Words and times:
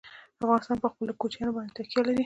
افغانستان 0.43 0.77
په 0.83 0.89
خپلو 0.93 1.11
کوچیانو 1.21 1.55
باندې 1.55 1.71
تکیه 1.77 2.01
لري. 2.07 2.19